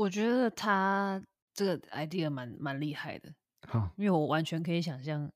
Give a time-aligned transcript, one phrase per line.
[0.00, 1.22] 我觉得他
[1.52, 3.34] 这个 idea 蛮蛮厉害的，
[3.68, 5.30] 好，因为我完全可以想象，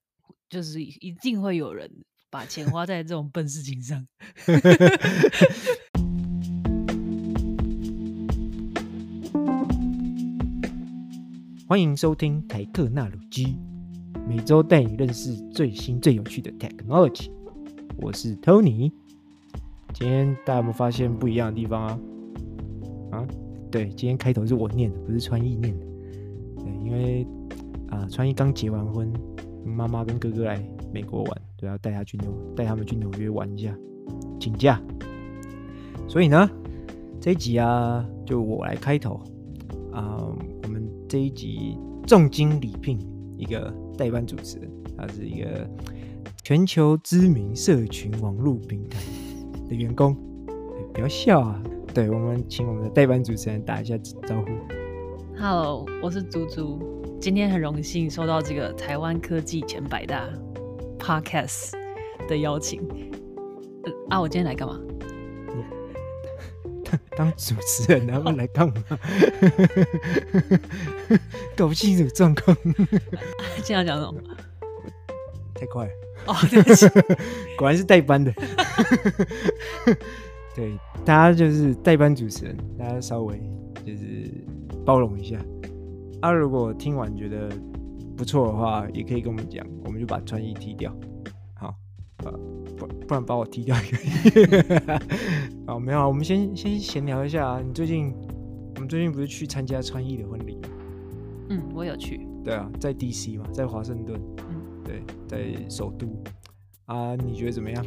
[0.48, 1.90] 就是一定会有人
[2.30, 4.06] 把钱花在这种笨事情上。
[11.68, 13.58] 欢迎收听台特纳鲁基，
[14.26, 17.30] 每周带你认识最新最有趣的 technology。
[17.98, 18.90] 我是 Tony，
[19.92, 22.00] 今天大家有没有发现不一样的地方啊？
[23.18, 23.28] 啊？
[23.75, 25.84] 对，今天开头是我念的，不是川艺念的。
[26.58, 27.26] 对，因为
[27.89, 29.12] 啊，川艺刚结完婚，
[29.64, 33.77] 妈妈跟哥哥来美国玩，对，要带他去纽，带他们去纽约玩一下，
[34.39, 34.81] 请假。
[36.07, 36.48] 所以呢，
[37.21, 39.21] 这一集啊，就我来开头
[39.91, 40.25] 啊。
[40.62, 42.97] 我们这一集重金礼聘
[43.37, 44.56] 一个代班主持，
[44.97, 45.69] 他是一个
[46.45, 49.01] 全球知名社群网络平台
[49.69, 50.17] 的员工。
[50.93, 51.61] 不要笑啊！
[51.95, 54.47] 对，我们请我们的代班主持人打一下招呼。
[55.39, 57.17] Hello，我是猪猪。
[57.20, 60.28] 今天很荣幸收到这个台湾科技前百大
[60.98, 61.70] Podcast
[62.28, 62.81] 的邀请。
[63.84, 64.81] 呃、啊，我今天来干嘛？
[66.84, 68.75] 当 当主持人，然后来干嘛？
[71.56, 72.56] 搞不清楚状况。
[73.62, 74.20] 现在讲什么？
[75.55, 75.92] 太快了。
[76.27, 76.89] 哦，对不起，
[77.56, 78.34] 果然是代班的。
[80.55, 83.41] 对，大家就是代班主持人，大家稍微
[83.84, 84.30] 就是
[84.84, 85.36] 包容一下。
[86.20, 87.48] 啊，如果听完觉得
[88.16, 90.94] 不错的话，也可以跟我们讲，我们就把川艺踢掉。
[91.55, 91.75] 好，
[92.16, 92.30] 不
[92.77, 94.98] 不不然把我踢掉也可以。
[95.66, 97.47] 好，没有，我们先先闲聊一下。
[97.47, 98.14] 啊你最近，
[98.77, 100.69] 我们最近不是去参加川艺的婚礼吗？
[101.50, 102.27] 嗯，我有去。
[102.44, 104.20] 对啊，在 DC 嘛，在华盛顿。
[104.50, 106.06] 嗯，对，在首都。
[106.86, 107.84] 啊，你觉得怎么样？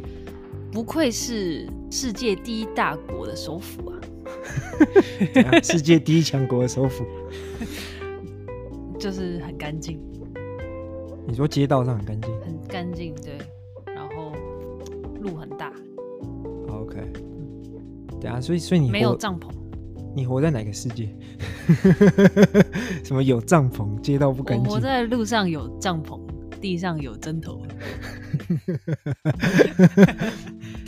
[0.70, 3.98] 不愧是世界第一大国的首府啊！
[5.62, 7.04] 世界第一强国的首府，
[8.98, 9.98] 就是很干净。
[11.26, 12.30] 你说街道上很干净？
[12.40, 13.38] 很干净，对。
[13.94, 14.32] 然后
[15.20, 15.72] 路很大。
[16.68, 17.12] OK。
[18.20, 19.48] 对啊，所以所以你没有帐篷？
[20.14, 21.08] 你活在哪个世界？
[23.04, 24.00] 什么有帐篷？
[24.00, 24.66] 街道不干净？
[24.68, 26.20] 我活在路上有帐篷，
[26.60, 27.62] 地上有针头。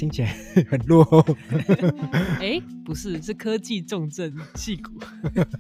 [0.00, 0.34] 听起来
[0.66, 1.22] 很落后。
[2.38, 4.99] 哎、欸，不是，是科技重镇戏骨。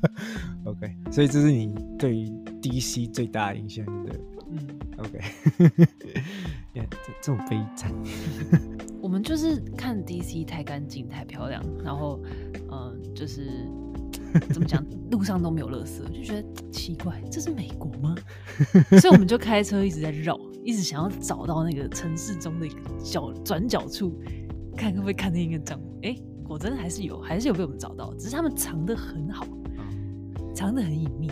[0.64, 2.24] OK，所以这是你对于
[2.62, 4.18] DC 最大的印象，对？
[4.50, 5.20] 嗯，OK。
[6.74, 7.92] 这这么悲惨。
[9.00, 12.20] 我们就是看 DC 太干净、太漂亮，然后
[12.54, 13.66] 嗯、呃，就是
[14.50, 18.14] 怎么讲，路上都没有垃圾，就觉得奇怪，这是美国吗？
[19.00, 20.38] 所以我们就开车一直在绕。
[20.62, 24.20] 一直想要找到那个城市中的一个角转角处，
[24.76, 25.82] 看可不可以看见一个帐篷。
[26.02, 29.46] 哎、欸，果真还是有，还是有被我们找到，只是他们藏得很好，
[30.54, 31.30] 藏得很隐秘，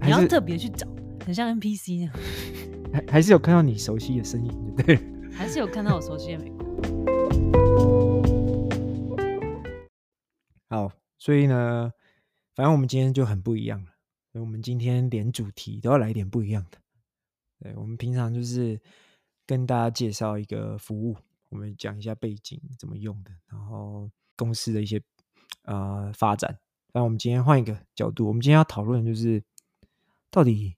[0.00, 0.88] 你要特别去找，
[1.26, 2.14] 很像 NPC 那样。
[2.94, 4.96] 还还是有看到你熟悉的身影，对，
[5.32, 6.64] 还是有看到我熟悉的美国。
[10.68, 11.90] 好，所以呢，
[12.54, 13.90] 反正我们今天就很不一样了，
[14.30, 16.78] 所以我们今天连主题都要来一点不一样的。
[17.58, 18.80] 对，我们平常就是
[19.44, 21.16] 跟大家介绍一个服务，
[21.48, 25.02] 我们讲一下背景怎么用的，然后公司的一些
[25.64, 26.56] 呃发展。
[26.92, 29.42] 那我们今天换一个角度，我们今天要讨论的就是
[30.30, 30.76] 到底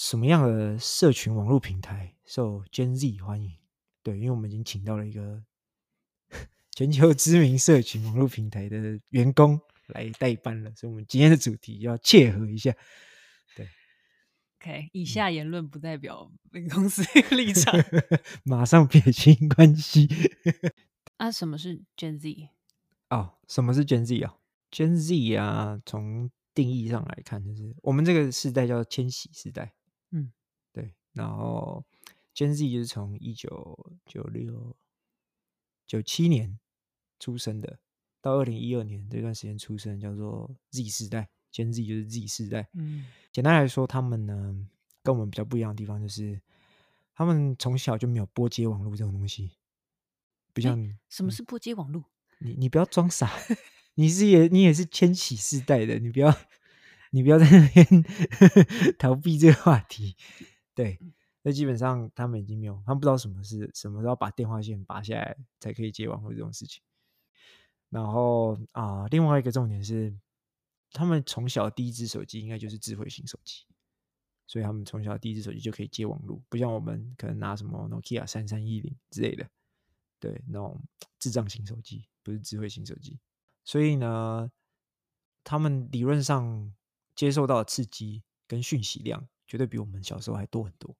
[0.00, 3.52] 什么样的社群网络平台受 Gen Z 欢迎？
[4.00, 5.42] 对，因为我们已经请到了一个
[6.70, 12.72] 全球知名社群网络平台的员工来代班了，所以我们今天的主题要切合一下。
[13.56, 13.68] 对
[14.60, 17.02] OK，以下言论不代表本公司
[17.34, 17.74] 立场。
[18.46, 20.08] 马上撇清关系。
[21.18, 22.50] 啊，什么是 Gen Z？
[23.10, 24.36] 哦，什么是 Gen Z 啊
[24.70, 29.74] ？Gen Z 啊，从定义上来看，就是我们这个世代叫千禧世代。
[31.18, 31.84] 然后
[32.34, 34.76] Gen Z 就是从一九九六
[35.86, 36.58] 九七年
[37.18, 37.78] 出生的，
[38.20, 41.28] 到二零一二年这段时间出生，叫做 Z 世代。
[41.50, 44.54] Gen Z 就是 Z 世代，嗯，简单来说，他们呢
[45.02, 46.38] 跟我们比较不一样的地方就是，
[47.14, 49.52] 他们从小就没有波接网络这种东西，
[50.52, 50.94] 不像你。
[51.08, 52.04] 什么是波接网络？
[52.40, 53.32] 你你不要装傻，
[53.94, 56.32] 你是也你也是千禧世代的，你不要
[57.12, 58.04] 你不要在那边
[58.98, 60.16] 逃避这个话题。
[60.74, 61.00] 对，
[61.48, 66.82] 那基本上他们已经没有，他们不知道什么是什么时候把电话线拔下来才可以接网络这种事情。
[67.88, 70.14] 然后啊、另外一个重点是。
[70.90, 73.66] 他们从小第一只手机应该就是智慧型手机，
[74.46, 79.46] 所以他们从小第一只手机就可以接网络，不像我们可能拿什么 Nokia 三三一零之类的，
[80.18, 80.80] 对，那种
[81.18, 83.20] 智障型手机，不是智慧型手机。
[83.66, 84.50] 所以呢，
[85.44, 86.74] 他们理论上
[87.14, 90.96] 接受到的刺激跟讯息量，绝对比我们小时候还多很多。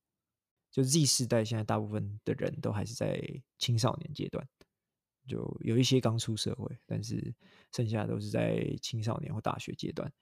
[0.70, 3.20] 就 Z 世代现在大部分的人都还是在
[3.58, 4.46] 青少年阶段，
[5.26, 7.34] 就有一些刚出社会，但是
[7.72, 10.12] 剩下都是在青少年或大学阶段。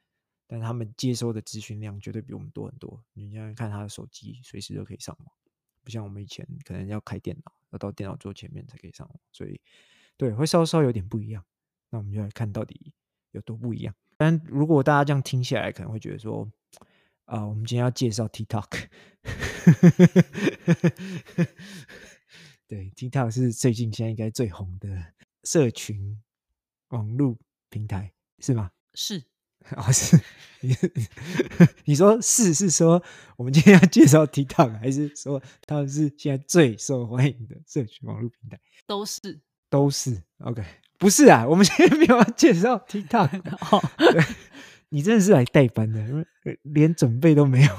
[0.48, 3.02] 但他们接收的资讯量绝对比我们多很多。
[3.14, 5.34] 你现在看他的手机，随时都可以上网，
[5.82, 9.20] 不像我们以前可能要开电脑，要到电脑桌前面才可以上网。
[9.32, 9.60] 所以，
[10.16, 11.44] 对，会稍稍有点不一样。
[11.90, 12.93] 那我们就来看到底
[13.32, 13.93] 有多不一样。
[14.16, 16.48] 但如果大家这样听下来，可能会觉得说，
[17.25, 18.87] 啊、我们今天要介绍 TikTok。
[22.69, 24.88] 对，TikTok 是最近现在应该最红的
[25.44, 26.20] 社群
[26.88, 27.37] 网络
[27.70, 28.70] 平台，是吗？
[28.94, 29.23] 是。
[29.76, 30.17] 哦，是
[30.61, 30.76] 你，
[31.87, 33.02] 你说是是说
[33.37, 38.61] 我们今天要介绍 TikTok，还是说他们是现在最受欢迎的社群网络平台？
[38.87, 40.22] 都是，都是。
[40.38, 40.64] OK，
[40.99, 43.40] 不是啊，我们现在没有要介绍 TikTok。
[43.72, 44.22] 哦，对，
[44.88, 46.27] 你真的是来代班的，因为
[46.62, 47.77] 连准备都没有。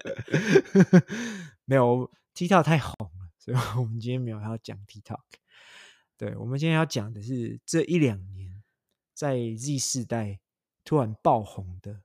[1.64, 5.20] 没有，TikTok 太红了，所以我们今天没有要讲 TikTok。
[6.16, 8.62] 对，我们今天要讲的是这一两年
[9.14, 10.40] 在 Z 世代。
[10.84, 12.02] 突然爆红的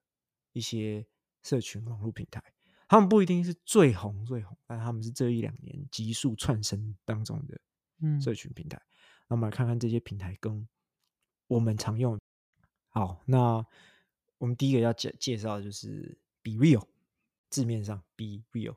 [0.53, 1.07] 一些
[1.41, 2.43] 社群网络平台，
[2.87, 7.59] 他们不一定是最红最红，但他们是这一两年急速窜升当中的
[8.21, 8.79] 社群平台。
[9.29, 10.69] 那、嗯、我们来看看这些平台跟
[11.47, 12.19] 我们常用。
[12.97, 13.63] 好，那
[14.39, 16.83] 我们第一个要介介绍的就是 Be Real，
[17.47, 18.75] 字面上 Be Real，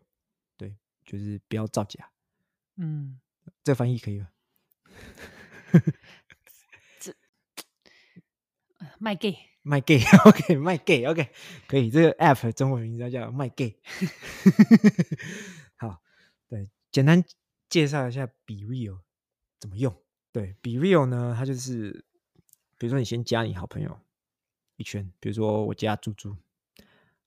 [0.58, 0.76] 对，
[1.06, 2.11] 就是不要造假。
[2.76, 3.19] 嗯，
[3.64, 4.28] 这翻译可以吗？
[7.00, 7.17] 这
[8.99, 9.38] 卖 gay。
[9.62, 11.31] 卖 gay，OK，卖 gay，OK，
[11.67, 11.90] 可以。
[11.90, 13.81] 这个 app 中文名字叫卖 gay。
[15.76, 16.02] 好，
[16.46, 17.25] 对，简单
[17.70, 19.00] 介绍一下 Be Real
[19.58, 19.96] 怎么用。
[20.31, 22.05] 对，Be Real 呢，它就是，
[22.76, 23.99] 比如说你先加你好朋友
[24.81, 26.35] 一圈，比如说我加猪猪，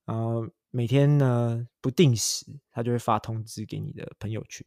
[0.06, 4.66] 然后每天呢不定时，他就会发通知给你的朋友圈，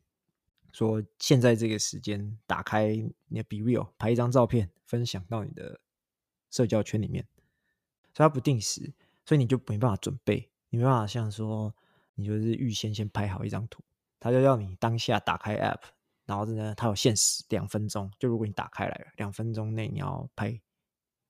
[0.73, 2.95] 说现在这个时间打开
[3.29, 5.81] 你的 Be Real，拍一张照片分享到你的
[6.51, 7.27] 社交圈里面。
[8.15, 8.95] 所以它不定时，
[9.25, 11.75] 所以你就没办法准备，你没办法像说
[12.15, 13.83] 你就是预先先拍好一张图，
[14.19, 15.81] 他就要你当下打开 app，
[16.25, 20.59] 然后呢，它有限时两分钟，就如果你打开来了，两分钟内你要拍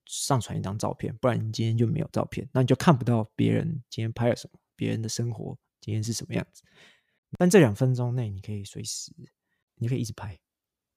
[0.06, 6.62] 上传一张照片，不然你今天就没有照片，那你就看不到别人今天拍了什么，别人的生活今天是什么样子。
[7.38, 9.12] 但这两分钟内你可以随时，
[9.74, 10.38] 你可以一直拍。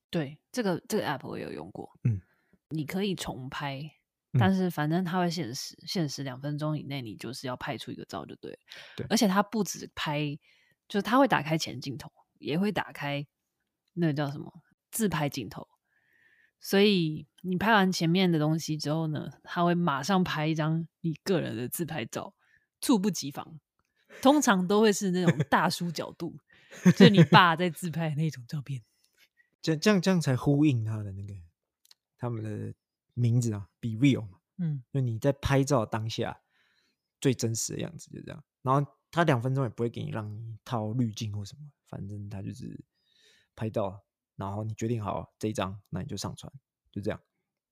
[0.09, 2.21] 对，这个这个 app 我也有用过，嗯，
[2.69, 3.91] 你可以重拍。
[4.38, 8.57] 但是反正它会限时，限时两分钟以内，你就是要拍出一个照就对。
[8.95, 10.38] 对，而且它不止拍，
[10.88, 13.25] 就是它会打开前镜头，也会打开
[13.94, 14.53] 那个叫什么
[14.91, 15.67] 自拍镜头。
[16.59, 22.33] 所以你拍完前面的东西之后呢，他会马上拍一张你个人的自拍照，
[22.81, 23.59] 猝不及防，
[24.21, 26.38] 通常都会是那种大叔角度，
[26.97, 28.83] 就你爸在自拍的那种照片。
[29.61, 31.33] 这 这样这样才呼应他的那个
[32.17, 32.73] 他们的。
[33.15, 36.39] 名字啊，Be Real 嘛，嗯，就你在拍照当下
[37.19, 38.41] 最真实的样子，就这样。
[38.61, 42.81] 然后他两分钟也不会给你让你套滤镜或什么，反正他就是
[43.57, 44.01] 拍到，
[44.39, 46.50] 然后你决定好这一张，那你就上传，
[46.89, 47.21] 就这样。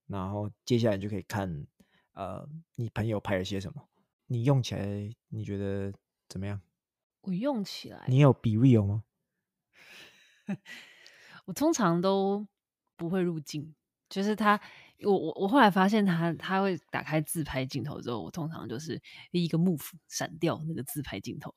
[0.06, 1.66] 然后接下来就可以看，
[2.12, 3.88] 呃，你朋友拍了些什么，
[4.26, 5.90] 你用起来你觉得
[6.28, 6.60] 怎么样？
[7.22, 9.04] 我用起来，你有 Be Real 吗？
[11.46, 12.46] 我通常都
[12.96, 13.74] 不会入镜，
[14.10, 14.60] 就是他。
[15.04, 19.00] 我我我后来发现他他会打开自拍镜头之后，我通常就是
[19.30, 21.54] 一个 move 闪掉那个自拍镜头，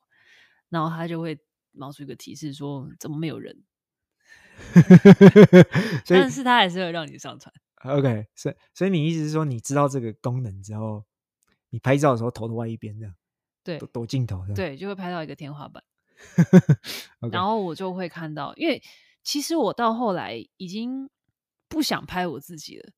[0.68, 1.36] 然后他就会
[1.72, 3.64] 冒出一个提示说怎么没有人，
[6.06, 7.52] 但是他还是会让你上传。
[7.84, 11.04] OK，所以所以你意思是说你知道这个功能之后，
[11.70, 13.14] 你拍照的时候头都歪一边这样，
[13.64, 15.82] 对，躲躲镜头，对，就会拍到一个天花板。
[17.20, 17.32] Okay.
[17.32, 18.80] 然后我就会看到，因为
[19.24, 21.10] 其实我到后来已经
[21.68, 22.92] 不想拍我自己了。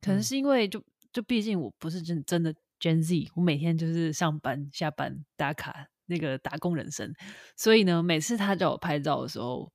[0.00, 0.82] 可能是因为就
[1.12, 7.14] 就毕竟我不是真真的 Gen Z，我每天就是上班下班打卡那个打工人生，
[7.56, 9.72] 所以呢，每次他叫我拍照的时候，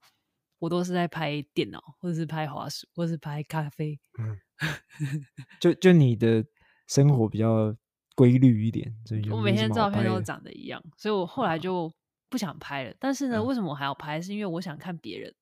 [0.59, 3.99] 我都是在拍电脑，或者是拍滑鼠，或者是拍咖啡。
[4.19, 4.37] 嗯，
[5.59, 6.45] 就就你的
[6.87, 7.75] 生活比较
[8.15, 11.91] 规律一点，所以我每天照片都长得一样，所以我后来就
[12.29, 12.95] 不想拍了。
[12.99, 14.21] 但是呢，为什么我还要拍？
[14.21, 15.33] 是因为我想看别人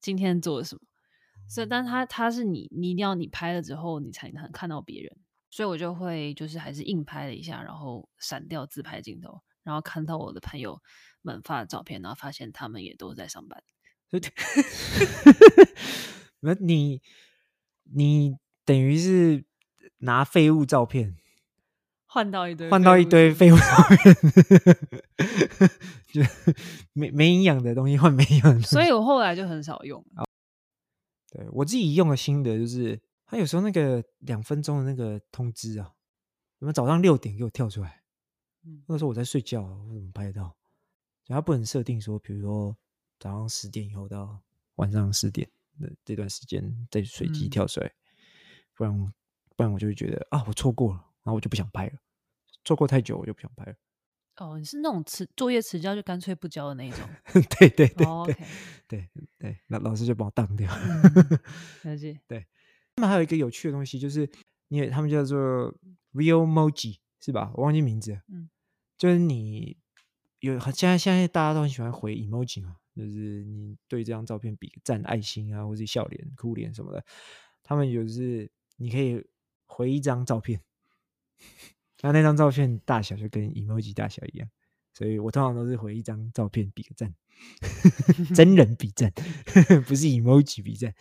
[0.00, 0.82] 今天做了什么。
[1.48, 5.16] 所以，但他他是你，你一定要你拍了之后，你才能看到别人。
[5.50, 10.80] 所以我就会就是还是硬拍了一下，然后闪掉自拍镜头，然后看到我的朋友
[11.22, 13.60] 们发的照片，然后发现他们也都在上班。
[16.40, 17.00] 那你
[17.92, 19.44] 你等于是
[19.98, 21.16] 拿废物照片，
[22.06, 23.62] 换到一堆换到一堆废物照
[23.96, 24.14] 片，
[26.12, 26.22] 就
[26.92, 28.66] 没没营养的东西换没营养的东西。
[28.68, 30.04] 所以我后来就很少用。
[31.30, 35.92] 对，我自己用的心得就是，他有时候那个两分钟的那个通知啊，
[36.58, 38.02] 什么早上六点给我跳出来，
[38.64, 40.56] 嗯、那个时候我在睡觉，我怎么拍得到？
[41.28, 42.76] 然后不能设定说，比如说
[43.20, 44.42] 早上十点以后到
[44.76, 45.48] 晚上十点
[45.78, 47.92] 的这段时间再随机跳出来，嗯、
[48.74, 49.12] 不然
[49.56, 51.92] 不然我就会觉得啊，我错过了，然后我就不想拍了。
[52.64, 53.74] 错过太久，我就不想拍了。
[54.36, 57.00] 哦，你是那种迟作业迟交就干脆不交的那一种？
[57.58, 58.34] 对对对、哦、，OK，
[58.88, 59.08] 对
[59.38, 60.70] 对，那老师就把我当掉。
[61.84, 62.18] 了解。
[62.26, 62.46] 对，
[62.96, 64.30] 他们还有一个有趣的东西，就是
[64.68, 65.74] 因为他们叫做
[66.14, 67.52] Realmoji 是吧？
[67.54, 68.18] 我忘记名字。
[68.28, 68.48] 嗯，
[68.96, 69.76] 就是你
[70.38, 77.04] 有现在现在大家都很喜欢回 emoji 嘛，就是你对这张照片比个赞、爱心啊，或是笑脸、哭脸什么的。
[77.62, 79.24] 他们就是你可以
[79.66, 80.60] 回一张照片。
[82.02, 84.48] 那那张照片大小就跟 emoji 大小一样，
[84.92, 87.14] 所以我通常都是回一张照片比个赞，
[88.34, 89.12] 真人比赞，
[89.86, 90.94] 不是 emoji 比赞。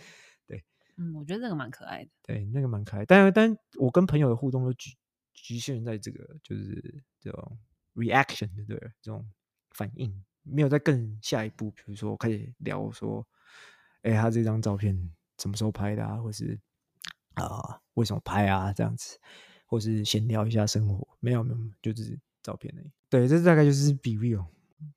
[0.46, 0.64] 对，
[0.98, 2.10] 嗯，我觉得这个蛮可爱的。
[2.22, 4.92] 对，那个蛮可爱，但但我跟朋友的互动都局
[5.34, 7.58] 局限在这个，就是这种
[7.96, 8.92] reaction，对不对？
[9.02, 9.26] 这种
[9.72, 13.26] 反应没有再更下一步，比如说我开始聊说，
[14.02, 16.60] 哎，他这张照片什么时候拍的啊，或是
[17.34, 19.20] 啊、呃，为什么拍啊，这样子。
[19.72, 22.90] 或是闲聊一下生活，没有没有，就是照片而已。
[23.08, 24.48] 对，这大概就是 BeReal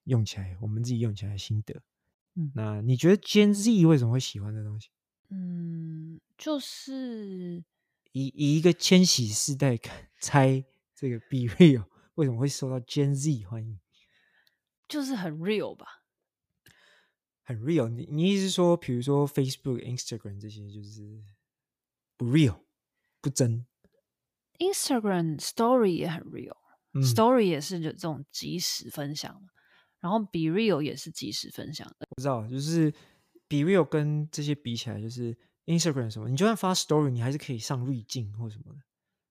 [0.04, 1.82] 用起来，我们自己用起来的心得。
[2.36, 4.88] 嗯，那你觉得 Gen Z 为什么会喜欢这东西？
[5.28, 7.62] 嗯，就是
[8.12, 9.78] 以以一个千禧世代
[10.18, 13.78] 猜这个 BeReal 为什么会受到 Gen Z 欢迎？
[14.92, 15.86] 就是很 real 吧，
[17.42, 17.88] 很 real。
[17.88, 21.24] 你你意思是说，比如说 Facebook、Instagram 这些就是
[22.18, 22.60] 不 real，
[23.22, 23.66] 不真
[24.58, 29.42] ？Instagram Story 也很 real，Story、嗯、也是就这种即时分享，
[29.98, 32.06] 然后 BeReal 也是即时分享的。
[32.10, 32.92] 我知道，就是
[33.48, 35.34] BeReal 跟这些比起来，就是
[35.64, 38.80] Instagram 什么，你就算发 Story，你还是可以上滤镜或什么的，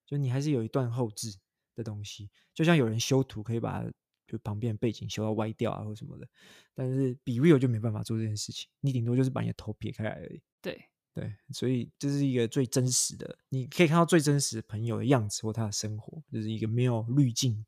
[0.06, 1.38] 就你还是有一段后置
[1.76, 2.28] 的东西。
[2.52, 3.84] 就像有人修图可以把
[4.32, 6.26] 就旁边的背景修到歪掉啊或什么的，
[6.74, 10.40] 但是 BeReal 就没办法做这件事情，你顶多就是把你的头撇开来而已。
[10.60, 10.82] 对。
[11.14, 17.66] 对，所以这是一个最真实的，你可以看到最真实的朋友的样子或他的生活，就是一个没有滤镜、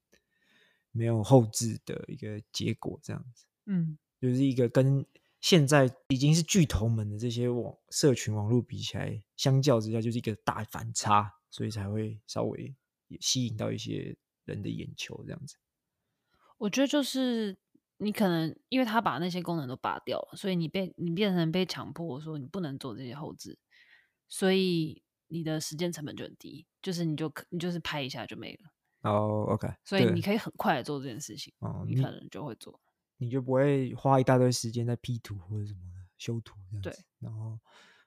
[0.92, 3.44] 没有后置的一个结果，这样子。
[3.66, 5.04] 嗯，就是一个跟
[5.42, 12.75] 现在已经是巨头们的这些网社群网络比起来，相较之下就是一个大反差，所以才会稍微
[13.21, 14.16] 吸引到一些
[14.47, 15.56] 人的眼球，这样子。
[16.58, 17.56] 我觉得就是。
[17.99, 23.56] 你可能因为他把那些功能都拔掉了，所以你被你变成被强迫说你不能做这些后置，
[24.28, 29.11] 所以你的时间成本就很低，就是你就你就是拍一下就没了。
[29.11, 32.78] 哦，OK，所以你可以很快的做这件事情，哦，你可能就会做，
[33.16, 36.90] 你就不会花一大堆时间在 P 图或者什么的修图这样子。
[36.90, 37.58] 对，然后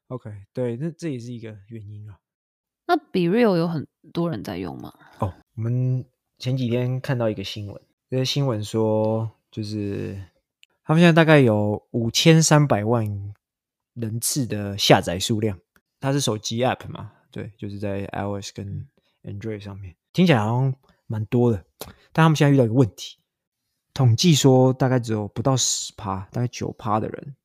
[0.08, 2.20] OK，对，那这也是一个原因啊。
[2.88, 4.94] 那 BeReal 有很多人在用吗？
[5.20, 6.06] 哦，我们
[6.38, 9.32] 前几天看到一个新闻，这些新闻说。
[9.50, 10.22] 就是
[10.84, 13.34] 他们现在大概有五千三百万
[13.94, 15.58] 人次的下载数量，
[16.02, 17.14] 它是手机 App 嘛？
[17.32, 18.86] 对，就是在 iOS 跟
[19.24, 20.76] Android 上面，听起来好像
[21.08, 21.66] 蛮多的。
[22.12, 23.18] 但他们现在遇到一个问题，
[23.94, 27.36] 统计说大概只有不到十趴，大概九趴的人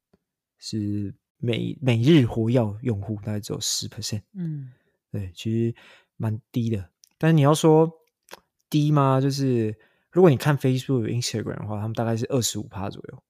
[0.58, 4.22] 是每每日活跃用户，大概只有十 percent。
[4.34, 4.70] 嗯，
[5.10, 5.74] 对，其实
[6.16, 6.90] 蛮低的。
[7.16, 7.90] 但是你要说
[8.68, 9.20] 低吗？
[9.20, 9.74] 就是。
[10.12, 13.22] 如果你看 Facebook、Instagram 的话，他们大概是二十五趴左右，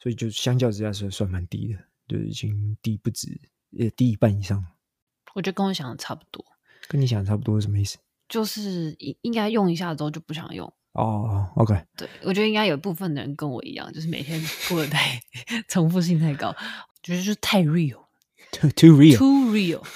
[0.00, 4.64] 所以就相较之下是算蛮低的，就是已经低不止，也低一半以上。
[5.34, 6.44] 我觉得跟我想的差不多。
[6.88, 7.98] 跟你想的差不多是什么意思？
[8.28, 10.70] 就是应应该用一下之后就不想用。
[10.92, 11.80] 哦，OK。
[11.96, 15.20] 对，我觉得应该有部分的人跟我一样，就是每天过得太
[15.68, 16.52] 重复性太高，
[17.02, 19.86] 觉得就是太 real，too too real，too real。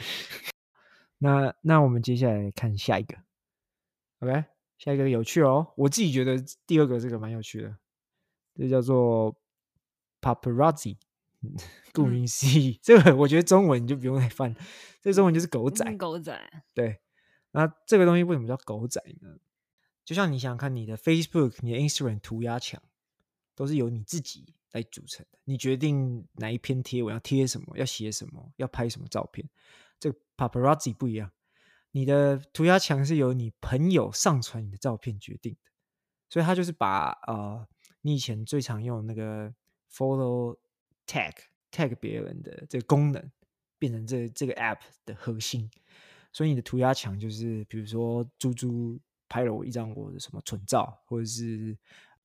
[1.18, 3.16] 那那我们接下来看下一个
[4.20, 4.44] ，OK。
[4.78, 7.76] 下一个有趣哦，我自己觉得第二个这个蛮有趣的，
[8.54, 9.34] 这叫做
[10.20, 10.96] paparazzi，
[11.92, 14.54] 顾名思义，这个我觉得中文你就不用来翻，
[15.00, 15.90] 这个中文就是狗仔。
[15.96, 16.38] 狗仔。
[16.74, 17.00] 对，
[17.52, 19.38] 那这个东西为什么叫狗仔呢？
[20.04, 22.80] 就像你想想看，你的 Facebook、你的 Instagram 涂鸦墙
[23.54, 29.48] 都是由你自己来组成的，你决定哪一篇贴我要贴什么，要写什么，要拍什么照片。
[29.98, 31.30] 这个 paparazzi 不一样。
[31.96, 35.70] 你的涂鸦墙是由你朋友上传你的照片决定的，
[36.28, 37.66] 所以他就是把呃
[38.02, 39.50] 你以前最常用那个
[39.90, 40.58] photo
[41.06, 41.32] tag
[41.72, 43.32] tag 别人的这个功能
[43.78, 45.70] 变成这这个 app 的核心，
[46.34, 51.74] 所以你的涂鸦墙就是，比如说猪猪拍了我一张我的什么蠢照，或者是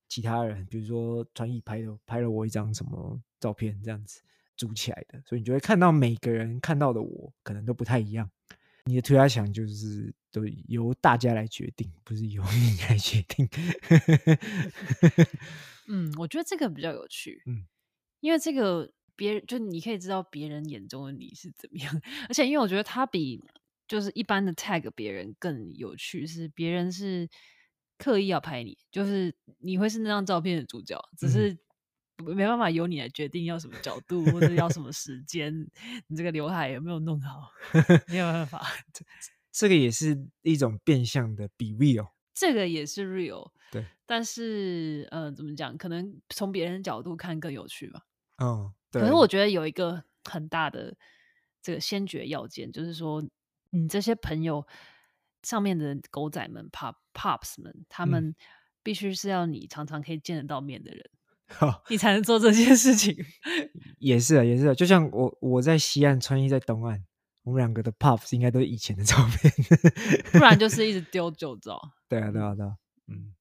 [0.10, 4.22] 其他人，比如说传艺拍了拍了我一张什么照片，这样子
[4.58, 8.30] 组起来的，所以你就会看到每个人看到的我可能都不太一样。
[8.86, 13.48] 你的涂鸦墙就是都由大家来决定，不是由 你来决定。
[15.88, 17.42] 嗯，我觉得这个比较有趣。
[17.46, 17.66] 嗯，
[18.20, 23.44] 因为这个别人就你可以知道别人眼中的你是怎么样，而且因为我觉得他比
[23.88, 27.30] 就是一般的 tag 别人更有趣，是别人是
[27.98, 31.58] 刻意要拍你，就是你会是那张照片的主角，只是。
[32.22, 35.54] 没办法由你来决定要什么角度或者要什么时间，
[36.08, 37.52] 你这个刘海有没有弄好？
[38.08, 38.62] 没有办法，
[38.94, 39.06] 这
[39.52, 43.86] 这个也是一种变相的 be real，这个也是 real，对。
[44.06, 45.78] 但是，呃，怎么讲？
[45.78, 48.06] 可能从别人的角度看更有趣吧。
[48.44, 49.02] 嗯，对。
[49.02, 50.96] 可是我觉得有一个很大的
[51.62, 53.24] 这个先决要件，就是说，
[53.70, 54.68] 你这些朋友
[55.44, 58.36] 上面的狗仔们、pop pops 们，他们
[58.84, 61.10] 必须是要你常常可以见得到面的人。
[61.58, 63.16] 好， 你才能做这件事情。
[64.00, 64.74] 也是啊，也是啊。
[64.74, 67.04] 就像我，我在西岸，穿衣在东岸，
[67.44, 69.54] 我们两个的 pops 应该都是以前的照片，
[70.34, 71.80] 不然就是一直丢旧照。
[72.10, 72.76] 对啊，对啊，对啊。
[73.08, 73.34] 嗯，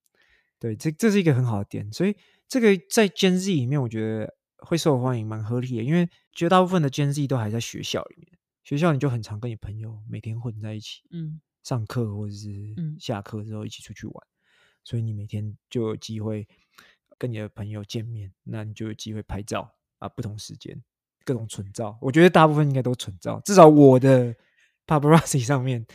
[0.58, 1.90] 对，这这是一个很好的点。
[1.92, 2.14] 所以
[2.48, 5.82] 这个在 Gen Z 里面，我觉得会受欢迎，蛮合理的。
[5.82, 12.48] 因为绝大部分的 Gen Z 都还在学校里面，学校你就很常跟你朋友每天混在一起，嗯，上课或者是
[12.98, 14.34] 下课之后一起出去玩，嗯，
[14.84, 16.46] 所以你每天就有机会。
[17.20, 20.82] 跟你的朋友见面，那你就有机会拍照啊，不同时间
[21.22, 24.34] 各种存照，我觉得大部分应该都存照，至少我的
[24.86, 25.86] paparazzi 上面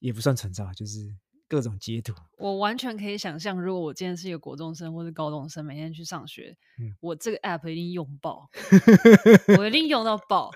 [0.00, 1.14] 也不算存照，就是
[1.46, 2.12] 各种截图。
[2.36, 8.50] 我完全可以想象，如果我今天是一个国中生或者高中生，每天去上学，嗯，我这个 app 一定用爆，
[9.56, 10.50] 我一定用到爆。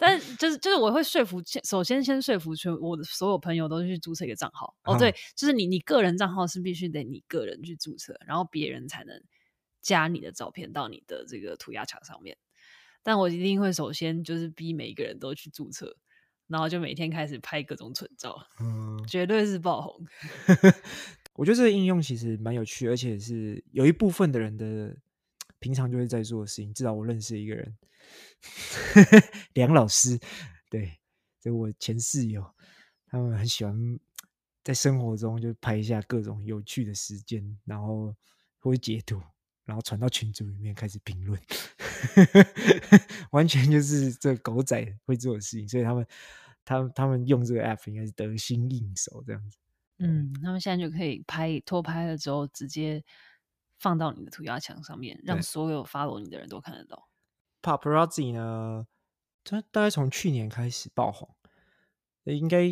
[0.00, 4.74] 但就是就是我会说服，首先先说服全我的所有朋友都去注册一个账号。
[4.84, 9.22] 哦，对，就是你你个人账号是必须得你个人去注册，然后别人才能
[9.82, 12.38] 加你的照片到你的这个涂鸦墙上面。
[13.02, 15.94] 但我一定会首先就是逼每一个人都去注册，
[16.48, 20.06] 然后就每天开始拍各种蠢照，嗯，绝对是爆红。
[21.36, 24.96] 我觉得这个应用其实蛮有趣，而且是有一部分的人的
[25.60, 26.74] 平常就会在做的事情。
[26.74, 27.76] 至少我认识一个人。
[29.52, 30.18] 梁老师，
[30.68, 30.98] 对，
[31.40, 32.44] 就我前室友，
[33.06, 33.76] 他们很喜欢
[34.64, 38.16] 在生活中就拍一下各种有趣的时间，然后
[38.58, 39.22] 会截图，
[39.64, 41.40] 然后传到群组里面开始评论，
[43.30, 45.68] 完全就是这狗仔会做的事情。
[45.68, 46.06] 所以他们，
[46.64, 49.58] 他们他们用这个 app 应该是得心应手这样子。
[49.98, 53.04] 嗯，他们现在就可以拍拖拍了之后，直接
[53.80, 57.08] 放到你的涂鸦墙上面，让所有 follow 你的人都看得到。
[57.62, 58.86] Paparazzi 呢，
[59.42, 61.34] 它大概从去年开始爆红，
[62.24, 62.68] 应该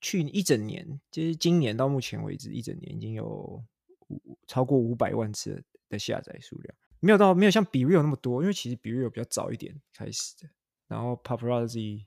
[0.00, 3.64] 去一整年，就是今年到目前为止一整年已经有
[4.08, 10.50] 五超过五百万次的下载数量，没有到没有像 BeReal 那么多，因为其实 BeReal 比较早一点开始的，
[10.86, 12.04] 然后 Paparazzi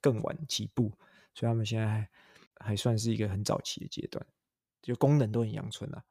[0.00, 0.92] 更晚起步，
[1.34, 2.10] 所以他们现在还
[2.56, 4.26] 还算是一个很早期的阶段，
[4.82, 6.04] 就功能都很阳春啊。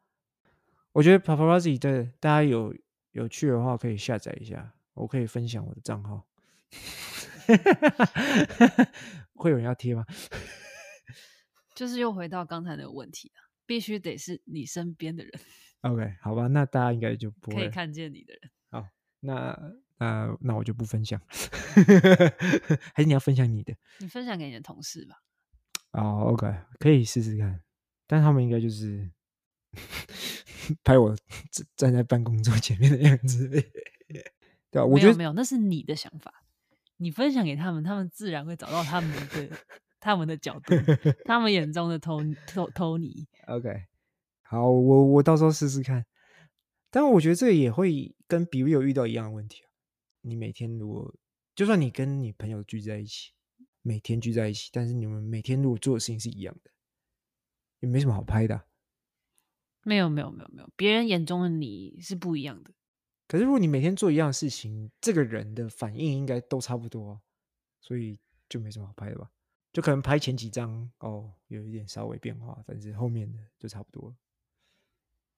[0.93, 2.73] 我觉得 Paparazzi 的大家有
[3.12, 4.73] 有趣的话可以下载一下。
[4.93, 6.26] 我可以分享我的账号，
[9.36, 10.04] 会有人要贴吗？
[11.76, 15.32] 就是又回到刚才那个问题啊，必须得是你身边的人。
[15.82, 18.52] OK，好吧，那大家应该就不会可以看见你的人。
[18.71, 18.88] 好，
[19.21, 19.56] 那
[20.00, 21.21] 那那我就不分享，
[22.95, 23.76] 还是你要分享你的？
[24.00, 25.21] 你分享给你的同事吧。
[25.91, 27.62] 哦，OK，可以试试看，
[28.08, 29.12] 但他们应该就是
[30.84, 31.15] 拍我
[31.75, 33.47] 站在办公桌前面的样子。
[34.69, 36.43] 对啊，我觉得没有，那是你的想法。
[36.97, 39.49] 你分享给他们，他们自然会找到他们的
[39.99, 40.75] 他们的角度，
[41.25, 43.25] 他们眼中的 Tony Tony。
[43.47, 43.86] OK，
[44.41, 46.06] 好，我我到时候试试看。
[46.89, 49.69] 但我觉得这个也会跟 BeReal 遇到一样的问题啊。
[50.21, 51.13] 你每天如果
[51.56, 53.32] 就算你跟你朋友聚在一起，
[53.82, 56.71] 每天聚在一起，但是你们每天如果做的事情是一样的，
[57.82, 58.65] 也没什么好拍的啊。
[59.88, 62.71] 没有没有没有没有，别人眼中的你是不一样的。
[63.26, 67.21] 可是，如果你每天做一样的事情，这个人的反应应该都差不多啊，
[67.80, 68.19] 所以
[68.50, 69.32] 就没什么好拍的吧？
[69.71, 74.15] 就可能拍前几张哦，有一点稍微变化，但是后面的就差不多了，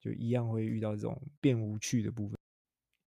[0.00, 2.36] 就一样会遇到这种变无趣的部分。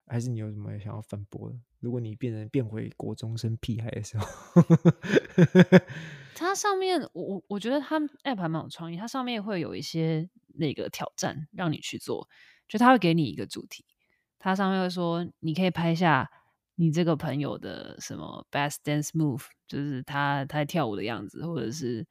[0.07, 1.59] 还是你有什么想要反驳的？
[1.79, 4.27] 如果你变成变回国中生屁孩的时候，
[6.35, 12.29] 它上面我我觉得它 app 还蛮有创意，它上面会有一些那个挑战让你去做，
[12.69, 13.85] 就他会给你一个主题。
[14.39, 16.31] 他上面会说，你可以拍下
[16.77, 22.07] 你这个朋友的什么 best dance move，就是他他跳舞的样子，或者是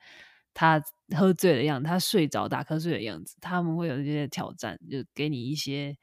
[0.54, 0.84] 他
[1.18, 5.98] 喝醉的样子，他睡着打瞌睡的样子，他们会有一些挑战，就给你一些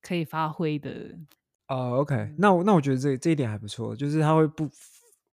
[0.00, 1.18] 可以发挥的。
[1.66, 4.68] 哦、uh,，OK，那我那我觉得这这一点还不错，就是他会不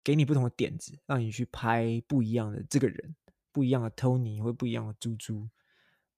[0.01, 3.15] 给你不同的点子，让你去拍不一样的这个人，
[3.51, 5.49] 不一样的 Tony 或不一样的猪猪，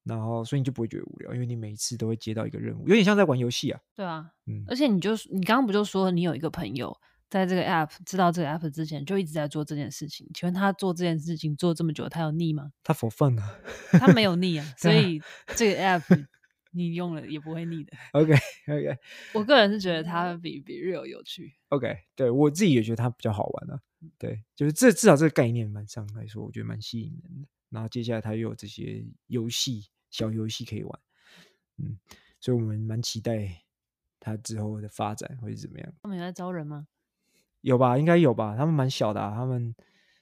[0.04, 3.80] 然后所以你就不会觉得无聊，因为你每一次都会接到一个任务，有点像在玩游戏啊。
[3.96, 6.96] 对啊，嗯，而且你就你刚刚不就说你有一个朋友
[7.30, 12.72] 在这个 App 知道这个 App 之前就一直在做这件事情，请问他做这件事情做这么久，他有腻吗？
[12.84, 13.56] 他 for fun 啊，
[13.92, 15.22] 他没有腻啊， 所以
[15.56, 16.26] 这个 App。
[16.76, 17.92] 你用了也不会腻的。
[18.20, 18.98] OK OK，
[19.36, 21.54] 我个人是觉得它比比 Real 有趣。
[21.68, 23.80] OK，对我自己也觉得它比较好玩啊。
[24.18, 27.48] 对，就是这至少这个概念蛮上来说，我觉得蛮吸引人的。
[27.74, 31.00] 然后接下来它又有这些游戏小游戏可以玩，
[31.78, 31.98] 嗯，
[32.40, 33.64] 所以我们蛮期待
[34.20, 35.94] 它之后的发展会是怎么样。
[36.04, 36.88] 他们有在招人吗？
[37.62, 38.56] 有吧，应该有吧。
[38.56, 39.76] 他们蛮小的啊，他们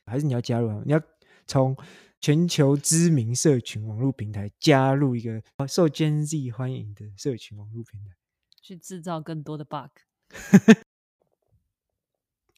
[0.05, 1.01] 还是你要加入啊，你要
[1.45, 1.75] 从。
[2.23, 8.15] 全球知名社群网络平台加入一个受 Gen Z 欢迎的社群网络平台，
[8.61, 9.89] 去制造更多的 bug。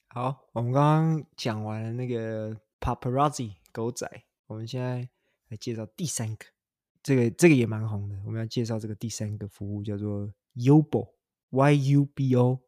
[0.09, 4.05] 好，我们刚刚讲完了那个 Paparazzi 狗仔，
[4.53, 5.09] 我们现在
[5.49, 6.45] 来介绍第三个，
[7.01, 8.15] 这个这个也蛮红的。
[8.23, 12.61] 我们要介绍这个第三个服务叫做 Yubo，Y-U-B-O。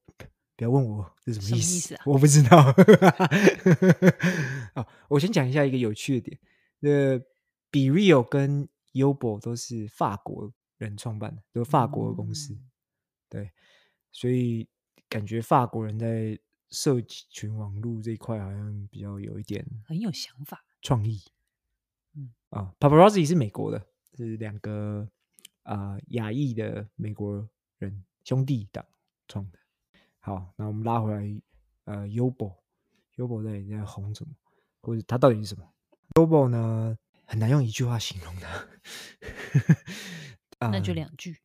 [0.57, 2.01] 不要问我这是什么意思，什么意思啊？
[2.05, 2.73] 我不知道。
[4.73, 6.39] 好，我先讲一下一个有趣的点。
[6.81, 7.21] 呃
[7.71, 12.53] ，BeReal 跟 Yubo 都是法国人创办的，都是法国的公司。
[12.53, 12.67] 嗯、
[13.29, 13.51] 对，
[14.11, 14.67] 所以
[15.07, 16.39] 感觉法国人在
[16.71, 21.21] 社群网络这一块好像比较有一点很有想法、创意。
[22.15, 25.07] 嗯啊，Paparazzi 是美国的，是两个
[25.63, 27.47] 啊、呃、亚裔的美国
[27.77, 28.85] 人兄弟党
[29.27, 29.59] 创的。
[30.19, 31.41] 好，那我们拉回来，
[31.83, 34.33] 呃，Yubo，Yubo 在在红什么，
[34.81, 35.69] 或者它到底是什么
[36.15, 38.69] ？Yubo 呢，很难用一句话形容的，
[40.59, 41.37] 那就两句。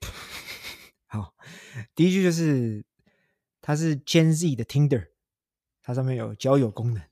[1.06, 1.34] 好，
[1.94, 2.84] 第一句就是
[3.60, 5.10] 它是 Gen Z 的 Tinder，
[5.82, 7.02] 它上面有交友功能，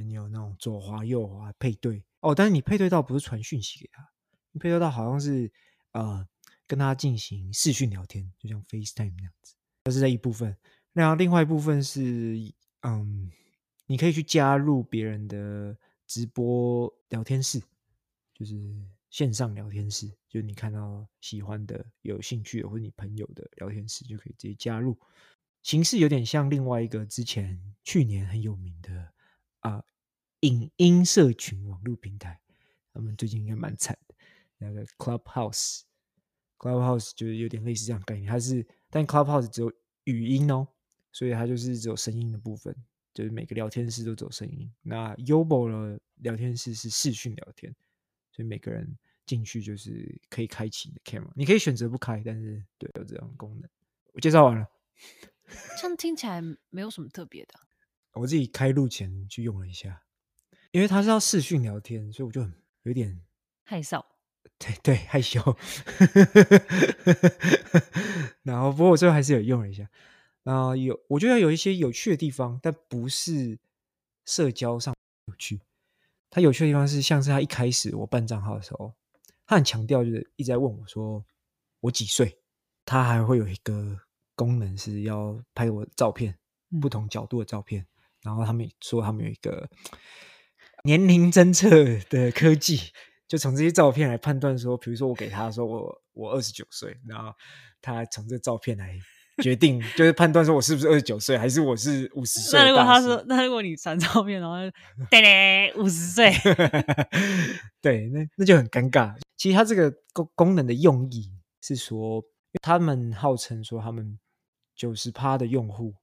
[0.00, 4.08] 你有那种左滑右滑配对哦，但是你配对到不是传讯息给他，
[4.52, 5.52] 你配对到好像是
[5.92, 6.26] 呃
[6.66, 10.56] 跟他进行视讯聊天，就像 FaceTime 那样子，这是这一部分。
[10.92, 12.36] 然后另外一部分是
[12.82, 13.30] 嗯，
[13.86, 15.76] 你可以去加入别人的。
[16.04, 17.58] 直播聊天室
[18.34, 18.54] 就是
[19.08, 24.94] 线上聊天室，就是你看到喜欢的、有兴趣的或者你朋友的聊天室，就可以直接加入。
[25.62, 29.10] 形式有点像另外一个之前去年很有名的
[29.62, 29.82] 啊、
[30.40, 32.40] 影音社群网络平台，
[32.92, 34.14] 他们最近应该蛮惨的。
[34.58, 39.72] 那个 Clubhouse，Clubhouse 就是有点类似这样概念，它是但 Clubhouse 只有
[40.04, 40.68] 语音哦，
[41.10, 42.76] 所以它就是只有声音的部分。
[43.14, 47.70] 就是每个聊天室都走声音，那 Yubo 的聊天室是视讯聊天，
[48.30, 48.96] 所以每个人
[49.26, 53.68] 进去就是可以开启你的 camera，你可以选择不开，但是对有这样的功能。
[54.14, 54.66] 我介绍完了，
[55.78, 57.60] 这样听起来没有什么特别的。
[58.14, 60.02] 我自己开录前去用了一下，
[60.70, 63.20] 因为他是要视讯聊天，所以我就很有点
[63.64, 64.04] 害臊。
[64.58, 65.40] 对对，害羞。
[68.42, 69.84] 然后不过我最后还是有用了一下。
[70.44, 73.58] 啊、呃，有，我觉得有一些有趣的地方，但不是
[74.24, 74.94] 社交上
[75.26, 75.60] 有趣。
[76.30, 78.94] 他有趣的地方是，像是他一开始我办账号的时候，
[79.46, 81.24] 他很强调，就是一直在问我说
[81.80, 82.38] 我几岁。
[82.84, 84.00] 他还会有一个
[84.34, 86.36] 功能是要拍我的照片，
[86.80, 87.86] 不同角度的照片。
[88.24, 89.68] 嗯、然后他们说他们有一个
[90.84, 91.68] 年龄侦测
[92.08, 92.92] 的科技，
[93.28, 97.32] 就从这些照片来判断说，比如说我给他说我我二十九岁，然后
[97.80, 98.98] 他从这照片来。
[99.42, 102.60] 决定就是判断说我是不是二十九岁，还是我是五十岁。
[102.60, 104.56] 那如果他说，那如果你传照片，然后
[105.10, 106.30] 对嘞五十岁，
[107.80, 109.16] 对，那那就很尴尬。
[109.38, 111.32] 其实它这个功功能的用意
[111.62, 112.22] 是说，
[112.60, 114.18] 他们号称说他们
[114.76, 115.94] 九十趴的用户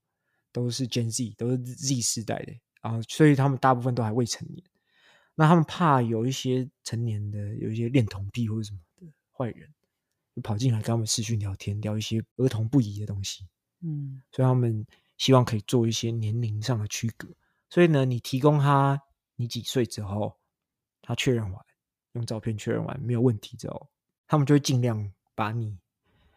[0.52, 4.62] 都是 Gen Z，都是 Z 世代的，啊所以他们大部分都还未成年。
[5.34, 9.72] 那他们怕有一些成年的，有一些恋童癖或者什么的坏人。
[10.32, 13.48] 就跑进来跟他们视讯聊天，聊一些儿童不宜的东西。
[13.80, 14.86] 嗯，所以他们
[15.18, 17.28] 希望可以做一些年龄上的区隔。
[17.68, 19.02] 所以呢，你提供他
[19.34, 20.38] 你几岁之后，
[21.02, 21.64] 他确认完，
[22.12, 23.90] 用照片确认完没有问题之后，
[24.28, 25.76] 他们就会尽量把你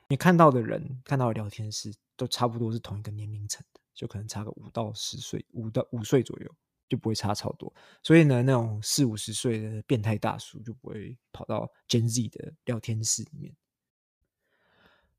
[0.07, 6.55] 你看到的人看到的聊天室都差不多是同一个年龄层的，就可能差个五到十岁，五到五岁左右
[6.89, 7.73] 就不会差超多。
[8.01, 13.55] 所以呢，那种四五十岁的变态大叔就不会跑到 Gen Z 的聊天室里面。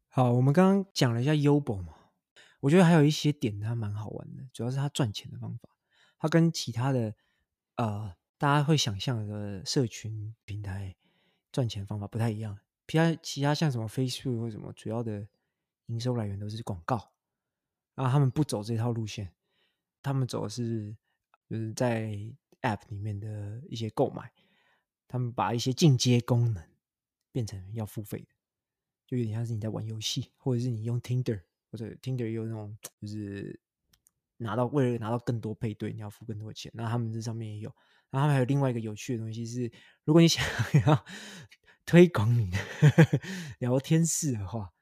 [0.08, 1.94] 好，我们刚刚讲了一下 Yubo 嘛，
[2.60, 5.68] 我觉得还有一些点它蛮好玩的，主要是它赚钱的方法，
[6.18, 7.14] 它跟其他的
[7.76, 10.94] 呃大家会想象的社群平台
[11.50, 12.58] 赚钱方法不太一样。
[12.87, 15.26] 其他其他像什么 Facebook 或什么，主要的
[15.87, 17.13] 营收来源都是广告，
[17.94, 19.33] 然后他们不走这套路线，
[20.02, 20.96] 他们走的是
[21.48, 22.16] 就是在
[22.62, 24.33] App 里面的一些购买，
[25.07, 26.62] 他们把一些进阶功能
[27.33, 28.28] 变成要付费的，
[29.07, 33.61] 就有点像是你在玩游戏，或者是你用 Tinder 或者 Tinder 有那种就是
[34.37, 37.68] 拿到为了拿到更多配对，你要付更多钱，那他们这上面也有，
[38.11, 39.70] 然后他们还有另外一个有趣的东西是，
[40.04, 40.44] 如果你想
[40.87, 41.04] 要。
[41.87, 42.57] 推广你的
[43.61, 44.72] 聊天室的话，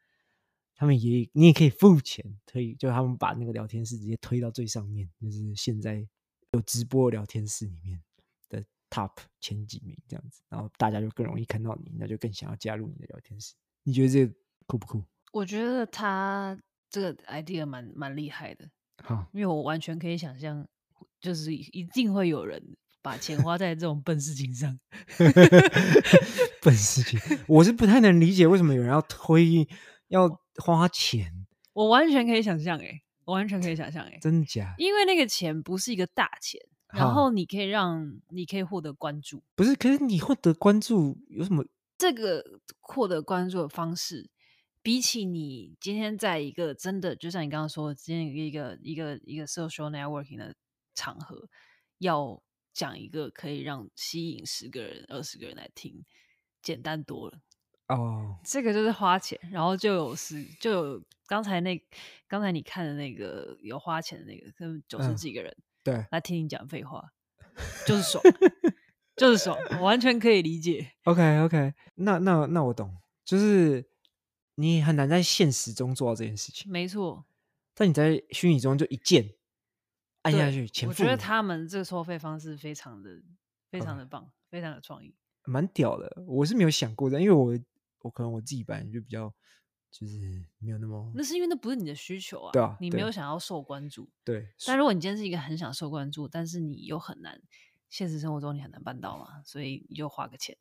[0.82, 6.04] 他们也你也可以付钱推，就他们把那个聊天室直接推到最上面，就是现在
[6.50, 8.02] 有直播聊天室里面
[8.48, 13.54] 的 top 前几名这样子，然后大家就更容易看到你，那就更想要加入你的聊天室。
[13.84, 14.34] 你觉得这个
[14.66, 15.04] 酷不酷？
[15.32, 16.58] 我觉得他
[16.90, 18.68] 这个 idea 蛮蛮厉害的，
[19.04, 20.66] 好，因为我完全可以想象，
[21.20, 22.60] 就是一定会有人。
[23.04, 24.78] 把钱花在这种笨事情上，
[26.62, 27.18] 笨事情，
[27.48, 29.66] 我是不太能理解为什么有人要推
[30.06, 31.46] 要花钱。
[31.72, 34.74] 我完全可以想象，哎，我完全可以想象，哎，真的假？
[34.78, 36.60] 因为那个钱不是一个大钱，
[36.92, 39.74] 然后你可以让你可以获得关注，不是？
[39.74, 41.64] 可是你获得关注有什么？
[41.98, 42.44] 这个
[42.80, 44.30] 获得关注的方式，
[44.82, 50.54] 比起你今天在一个真的，就像你刚刚说的，今天一个一个一个 social networking 的
[50.94, 51.48] 场合
[51.98, 52.42] 要。
[52.74, 56.06] 讲一个可以让吸引十个人、二十个人来听，
[56.62, 57.38] 简单多了
[57.94, 58.28] 哦。
[58.28, 58.36] Oh.
[58.44, 61.80] 这个就是花钱，然后就有是，就有刚才那
[62.26, 67.12] 刚才你看的那个有花钱的那个，跟九十几个人、嗯、对来听你讲废话，
[67.86, 68.22] 就是爽，
[69.16, 70.92] 就是爽，我完全可以理解。
[71.04, 73.84] OK OK，那那那我懂，就是
[74.56, 77.24] 你很难在现实中做到这件事情，没错。
[77.74, 79.34] 但你在虚拟中就一键。
[80.22, 80.88] 按下去，钱。
[80.88, 83.10] 我觉得他们这个收费方式非常的、
[83.72, 85.12] 非常的棒，嗯、非常有创意，
[85.46, 86.22] 蛮屌的。
[86.28, 87.58] 我是没有想过的，因为我
[88.02, 89.32] 我可能我自己本来就比较
[89.90, 91.12] 就是没有那么。
[91.14, 94.08] 那是因为那不是你的需求啊，对啊，你没有想要受关注。
[94.24, 94.48] 对。
[94.66, 97.40] 但如果你今天是一个很想受关注，但是你又很难，
[97.90, 100.56] 现实生活中你很难办到嘛，所以你就花个钱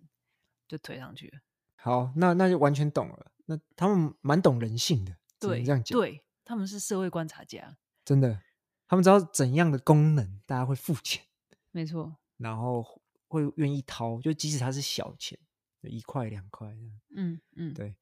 [0.68, 1.40] 就推上去了。
[1.76, 3.32] 好，那那就完全懂了。
[3.46, 8.42] 那他们蛮懂人性的，对，这样讲，对，他们是社会观察家，真的。
[8.88, 11.24] 他们知道怎样的功能大家会付钱，
[11.72, 12.86] 没错，然后
[13.30, 15.40] 会愿意掏，就即使它是小钱，
[15.90, 16.68] 一块两块
[17.16, 17.96] 嗯嗯，对，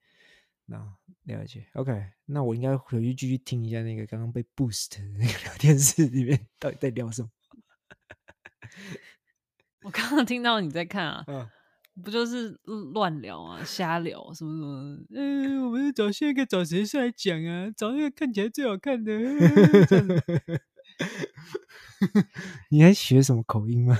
[0.65, 0.77] 那
[1.23, 1.67] 了解。
[1.73, 7.29] OK，那我应该回去继续听一下那个刚刚被 boost 的那个聊天室里面到底在聊什么。
[9.83, 11.23] 我刚刚听到你在看啊。
[11.27, 11.49] 嗯
[12.01, 12.57] 不就是
[12.93, 15.05] 乱聊啊，瞎聊什么什么？
[15.09, 17.69] 嗯、欸，我们找下一个找谁上来讲啊？
[17.75, 19.11] 找那个看起来最好看的。
[22.69, 23.97] 你还学什么口音吗？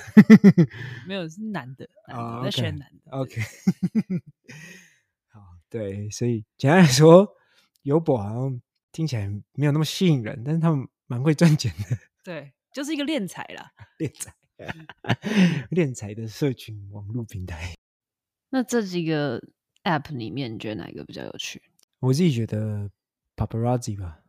[1.07, 2.43] 没有，是男的，男的 oh, okay.
[2.43, 3.11] 在学男的。
[3.11, 3.41] OK，
[5.31, 7.35] 好，对，所以简单来说，
[7.83, 11.97] 优博好像听起来没有那么吸引人，但是他们蛮会赚钱的。
[12.23, 14.33] 对，就是一个敛财啦，敛财，
[15.71, 17.73] 敛财的社群网络平台。
[18.49, 19.41] 那这几个
[19.83, 21.61] App 里面，你觉得哪一个比较有趣？
[21.99, 22.89] 我自己觉得
[23.35, 24.21] Paparazzi 吧，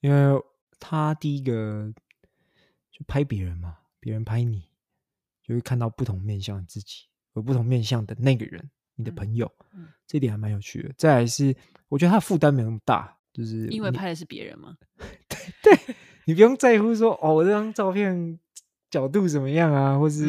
[0.00, 0.42] 因为
[0.80, 1.92] 他第一个
[2.90, 4.64] 就拍别人嘛，别人拍你，
[5.44, 10.92] 就会看到不同面向的自己，有不同面向的那个人，你的朋友，嗯嗯、这一点还蛮有趣的。
[10.96, 11.54] 再来是，
[11.88, 14.76] 我觉得他的负担没有那么大，就是因为拍的是别人嘛？
[15.62, 18.40] 对， 对你不用在乎说哦，我这张照片。
[18.90, 19.96] 角度怎么样啊？
[19.96, 20.26] 或是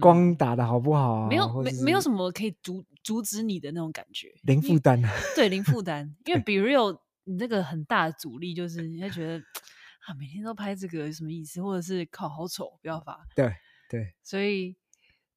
[0.00, 1.28] 光打的好不好啊？
[1.28, 5.12] 没有，没没有什么可以阻阻止你的那种感觉，零负担啊。
[5.36, 6.16] 对，零负担。
[6.24, 9.38] 因为比如有你那个很大的阻力，就是你会觉得
[10.06, 11.62] 啊，每天都拍这个有什么意思？
[11.62, 13.26] 或者是靠好丑，不要发。
[13.34, 13.52] 对
[13.88, 14.14] 对。
[14.22, 14.76] 所以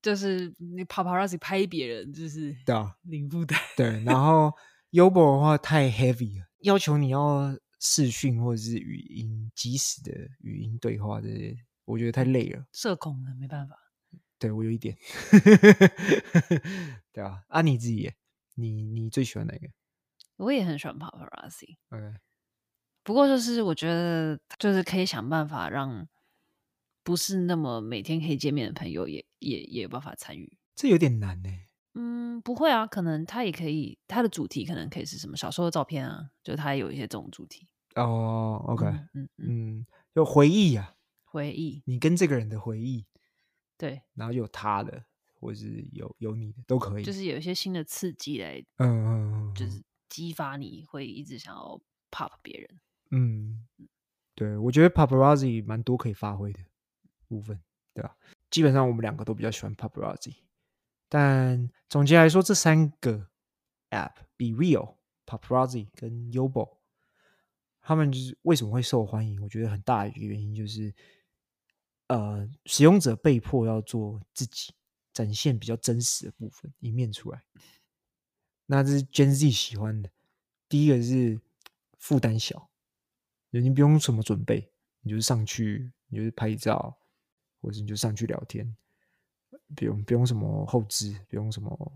[0.02, 3.60] 就是你 paparazzi 拍别人，就是对啊，零负担。
[3.76, 4.04] 对。
[4.04, 4.54] 然后
[4.92, 11.56] Youbo 的话太 heavy 了，要求你要视讯或者是语音即时的语音对话这些。
[11.86, 13.78] 我觉得太累了，社恐了，没办法。
[14.38, 14.94] 对，我有一点
[17.14, 18.12] 对啊，啊，你自己，
[18.56, 19.68] 你你最喜欢哪个？
[20.38, 21.78] 我也很喜欢 Paparazzi。
[21.90, 22.14] OK，
[23.04, 26.08] 不过就是我觉得，就是可以想办法让
[27.04, 30.58] 不是那么每天可以见面的朋友也也也有办法参与。
[30.76, 31.50] 这有点难呢。
[31.94, 37.68] 嗯，不会啊，可能他也可以，他的主题可能可以是什么小时候的照片啊，就他有一些这种主题。
[37.96, 40.94] 哦，OK，嗯嗯嗯，有回忆呀。
[41.24, 43.06] 回忆，你跟这个人的回忆，
[43.78, 45.04] 对，然后有他的，
[45.40, 52.80] 或者是有有你的，都可以，就是有一些新的刺激来，嗯嗯嗯，就是激发你会一直想要 pop 别人。
[53.12, 53.68] 嗯，
[54.36, 56.60] 对，我觉得 paparazzi 蛮多可以发挥的
[57.28, 57.60] 部分，
[57.94, 58.18] 对吧？
[58.50, 60.36] 基本上我们两个都比较喜欢 paparazzi，
[61.10, 63.30] 但总结来说，这三个
[63.90, 66.78] app，Be Real、paparazzi 跟 Yobo，
[67.82, 69.42] 他们就是为什么会受欢迎？
[69.42, 70.94] 我觉得很大的一个原因就是，
[72.08, 74.74] 呃，使用者被迫要做自己，
[75.14, 77.44] 展现比较真实的部分一面出来。
[78.68, 80.10] 那这是 Gen Z 喜欢的。
[80.70, 81.40] 第一个是
[81.98, 82.70] 负担小，
[83.50, 84.70] 你不用什么准备，
[85.02, 86.96] 你就是上去，你就是拍照，
[87.62, 88.76] 或者你就上去聊天，
[89.76, 91.92] 不用不用什么后置，不用什么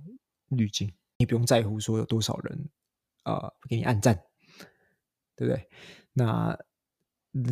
[0.47, 2.69] 滤镜，你不用在乎说有多少人
[3.23, 4.15] 啊、呃、给你按赞，
[5.35, 5.69] 对不对？
[6.13, 6.57] 那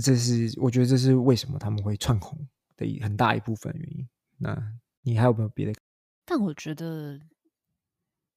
[0.01, 4.07] 这是我觉得这是为什么他们会窜红的一很大一部分原因。
[4.37, 5.73] 那你还有没有别的？
[6.25, 7.19] 但我觉得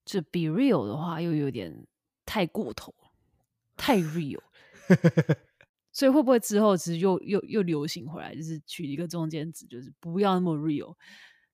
[0.05, 1.87] 这 Be Real 的话又有点。
[2.25, 2.95] 太过头，
[3.77, 4.41] 太 real，
[5.93, 10.95] 所以会不会之后其实又又又流行回来，就是取一个中间值，就是不要那么 real，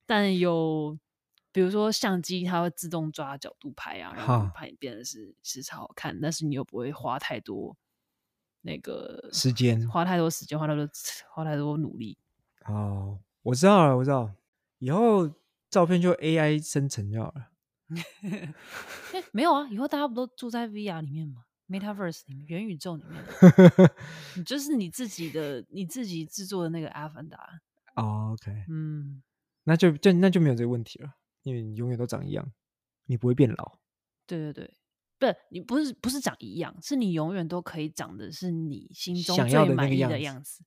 [0.06, 0.96] 但有
[1.50, 7.74] 比如说相机它会自动抓角度拍啊，然后拍变得是是超好看，但是你又不会花太多
[8.60, 10.88] 那个时间，花太多时间，花太多
[11.30, 12.18] 花太多努力。
[12.66, 14.30] 哦，我知道了，我知道，
[14.78, 15.28] 以后
[15.70, 17.48] 照片就 AI 生成就好了。
[17.96, 18.54] 欸、
[19.32, 19.68] 没有啊！
[19.70, 23.22] 以后大家不都住在 VR 里面吗？Metaverse 里面，元宇宙里面，
[24.36, 27.38] 你 就是你自己的，你自己制作的那个阿凡达。
[27.94, 29.22] Oh, OK，嗯，
[29.64, 32.52] 那就就那就没有这个问题了，因为你永远都长一样，
[33.06, 33.78] 你不会变老。
[34.26, 34.74] 对对对，
[35.18, 40.62] 不是你不是不是长一样，是你永远都可以长的是你心中最满意的样子，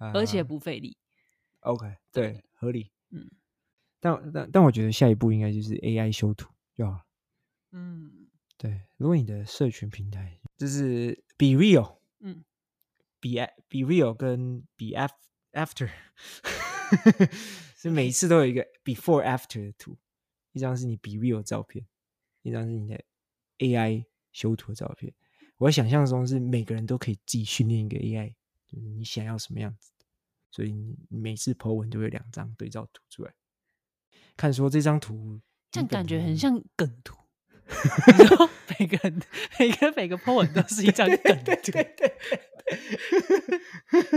[0.00, 0.96] 样子而且不费力。
[1.62, 2.92] Uh, OK，对，对合理。
[3.10, 3.30] 嗯，
[3.98, 6.48] 但但但我觉得下一步应该就是 AI 修图。
[6.76, 7.06] 就好，
[7.72, 8.82] 嗯，对。
[8.98, 12.44] 如果你的社群平台就是 Be Real，嗯
[13.18, 13.30] ，Be
[13.68, 14.88] Be Real 跟 Be
[15.52, 15.90] After，
[17.76, 19.96] 是每一次都有一个 Before After 的图，
[20.52, 21.86] 一张是你 Be Real 照片，
[22.42, 23.02] 一张是你的
[23.56, 25.14] AI 修图的照片。
[25.56, 28.34] 我想象中是每个人都可以自己训练一个 AI，
[28.66, 30.04] 就是你想要什么样子的，
[30.50, 33.34] 所以你每次 po 文都会两张对照图出来，
[34.36, 35.40] 看说这张图。
[35.76, 37.14] 这样感觉很像梗图，
[38.18, 39.20] 然后每个人
[39.58, 41.52] 每个每个 po 文都是一张梗图。
[41.52, 42.12] 对对对，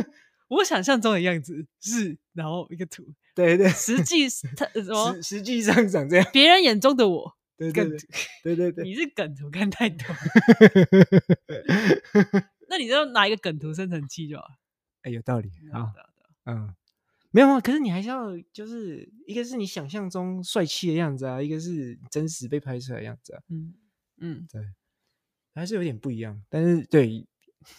[0.47, 3.03] 我想象中的样子是，然后一个图，
[3.35, 5.21] 对对，实际他什么？
[5.21, 6.25] 实际上长这样。
[6.31, 7.85] 别人眼中的我，对对
[8.43, 10.07] 对对对，你是梗图看太多。
[12.69, 14.45] 那你就拿一个梗图生成器就好。
[15.01, 15.91] 哎，有道理啊，
[16.45, 16.73] 嗯。
[17.31, 23.41] 没有啊，可是你还是要，就是一个是你想象中帅气的样子啊，一个是真实被拍出来的样子啊。
[23.49, 23.73] 嗯
[24.21, 24.61] 嗯，对，
[25.53, 26.41] 还是有点不一样。
[26.49, 27.27] 但是对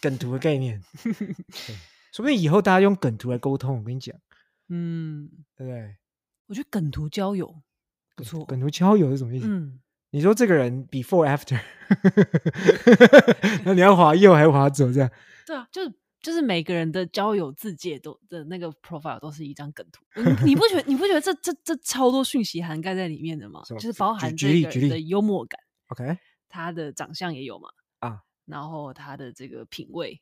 [0.00, 1.74] 梗图的概念，对，
[2.14, 3.78] 说不定以后大家用梗图来沟通。
[3.78, 4.16] 我跟你讲，
[4.68, 5.96] 嗯，对不对？
[6.46, 7.62] 我觉得梗图交友
[8.14, 8.44] 不错。
[8.44, 9.46] 梗图交友是什么意思？
[9.48, 11.60] 嗯，你说这个人 before after，
[13.64, 14.92] 那你要滑右还是滑左？
[14.92, 15.10] 这样？
[15.44, 15.92] 对啊，就是。
[16.20, 20.04] 就是每个人的交友自介都的那个 profile 都是一张梗图，
[20.44, 23.62] 你不觉得你不觉得这这这超多讯息涵盖在里面的吗？
[23.68, 30.20] 就是包含这个人的幽默感，OK，他的长相也有嘛啊，然后他的这个品味，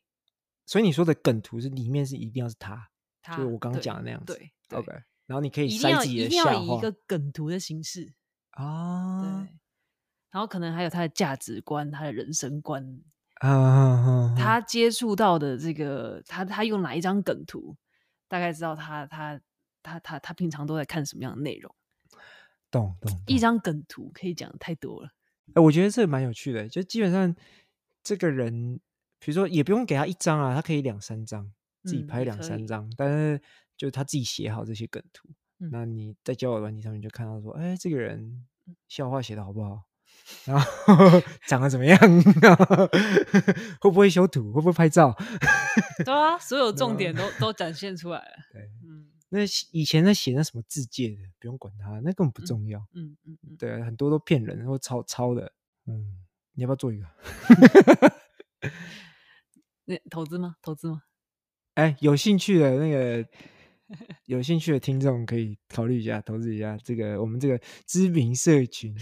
[0.65, 2.89] 所以你说的梗图是里面是一定要是他，
[3.21, 4.91] 他就是我刚刚讲的那样子，对，对，OK，
[5.25, 6.95] 然后你可以塞自己的一定要以一个。
[7.05, 8.13] 梗图的形式
[8.51, 9.49] 啊，对，
[10.31, 13.01] 然后可能还有他的价值观，他的人生观。
[13.39, 17.75] 啊，他接触到的这个，他他用哪一张梗图，
[18.27, 19.39] 大概知道他他
[19.81, 21.73] 他他他平常都在看什么样的内容。
[22.69, 23.23] 懂懂，懂。
[23.27, 25.09] 一张梗图可以讲的太多了。
[25.55, 27.35] 哎，我觉得这个蛮有趣的，就基本上
[28.03, 28.79] 这个人，
[29.19, 31.51] 比如说也不用给他一张啊，他可以两三张，
[31.83, 33.41] 自己拍两三张，嗯、但是
[33.75, 38.45] 就是他自己写好这些梗图，嗯、那你在交友软体上面就看到说，哎，这个人
[38.87, 39.88] 笑话写的好不好？
[40.45, 41.99] 然后 长得怎么样？
[43.79, 44.51] 会不会修图？
[44.53, 45.15] 会不会拍照？
[46.03, 48.31] 对啊，所有重点都都展现出来了。
[48.51, 49.39] 对，嗯，那
[49.71, 52.79] 以前那写那什么字介的，不用管它，那根本不重要。
[52.93, 55.51] 嗯嗯嗯，对，很多都骗人或抄抄的。
[55.85, 56.17] 嗯，
[56.53, 57.05] 你要不要做一个？
[59.85, 60.55] 那投资吗？
[60.61, 61.03] 投资吗？
[61.75, 63.25] 哎，有兴趣的那个，
[64.25, 68.95] 有兴趣的听众可以考虑一下，投资一下这个我们这个知名社群。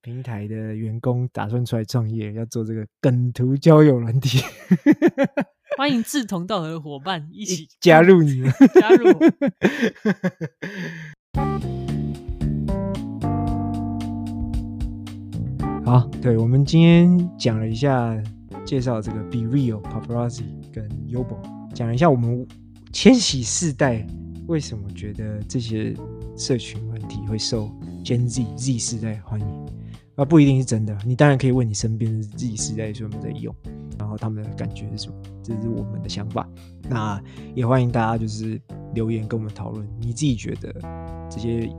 [0.00, 4.38] 平台的员工打算出来创业，要做这个梗图交友软体，
[5.76, 9.18] 欢迎志同道合的伙伴一起加入你们， 加入。
[15.84, 18.16] 好，对，我们今天讲了一下
[18.64, 21.38] 介绍这个 BeReal、Paparazzi 跟 Yubo，
[21.74, 22.46] 讲一下我们
[22.92, 24.06] 千禧世代
[24.46, 25.92] 为什么觉得这些
[26.36, 27.68] 社群问题会受
[28.04, 29.77] Gen Z Z 世代欢迎。
[30.18, 30.98] 啊，不一定是真的。
[31.06, 33.54] 你当然可以问你身边的 Z 世代说有没有在用，
[33.96, 35.14] 然后他们的感觉是什么？
[35.44, 36.48] 这是我们的想法。
[36.90, 37.22] 那
[37.54, 38.60] 也欢迎大家就是
[38.94, 40.74] 留言跟我们讨论，你自己觉得
[41.30, 41.70] 这些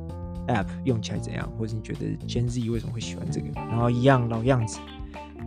[0.47, 3.47] App 用起来怎样，或者你觉得 Gen Z 为什么会喜欢这个？
[3.55, 4.79] 然后一样老样子，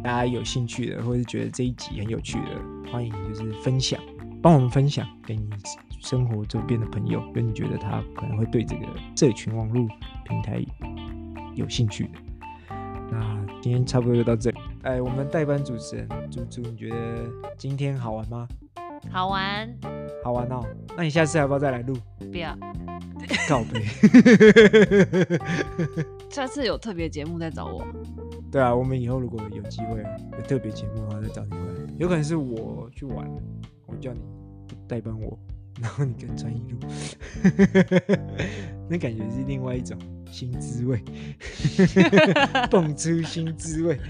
[0.04, 3.98] 大家有兴趣的，或者是觉得这一集很有趣的，欢迎就是分享，
[4.42, 5.48] 帮我们分享给你
[6.02, 8.86] 生活周边的朋友，跟你觉得他可能会对这个
[9.16, 9.88] 社群网络
[10.28, 10.62] 平台
[11.54, 12.10] 有兴趣的。
[13.12, 14.58] 那今天差不多就到这里。
[14.84, 16.96] 哎，我们代班主持人猪猪，你觉得
[17.58, 18.48] 今天好玩吗？
[19.10, 19.68] 好玩，
[20.24, 20.64] 好玩哦。
[20.96, 21.94] 那你下次要不要再来录？
[22.18, 22.56] 不要，
[23.46, 23.82] 告别。
[26.30, 27.84] 下次有特别节目再找我。
[28.50, 30.02] 对啊，我们以后如果有机会
[30.38, 31.64] 有特别节目的话，再找你回来。
[31.98, 33.30] 有可能是我去玩，
[33.86, 34.20] 我叫你
[34.88, 35.38] 代班我，
[35.80, 36.78] 然后你跟专一录，
[38.88, 39.98] 那感觉是另外一种。
[40.32, 40.98] 新滋味，
[42.70, 44.00] 蹦出新滋味，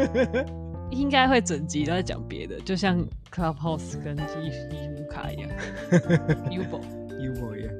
[0.92, 3.02] 应该会整集都在讲别的，就像
[3.34, 5.50] Clubhouse 跟伊伊姆卡一样，
[6.52, 6.80] Ubo
[7.18, 7.74] Ubo 一样，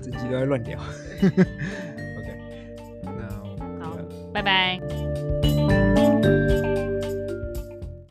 [0.00, 0.78] 整集都在乱聊。
[0.78, 2.38] OK，
[3.02, 3.28] 那
[3.84, 3.96] 好，
[4.32, 5.27] 拜拜。